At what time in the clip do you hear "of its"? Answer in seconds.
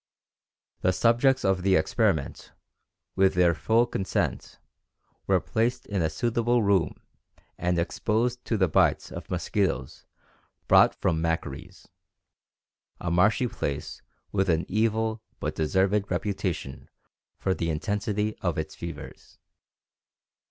18.39-18.73